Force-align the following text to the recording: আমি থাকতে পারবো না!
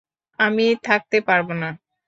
আমি 0.39 0.65
থাকতে 0.87 1.17
পারবো 1.27 1.53
না! 1.53 1.69